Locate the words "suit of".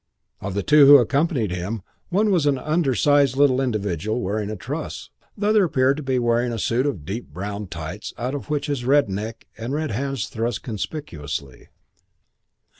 6.57-7.05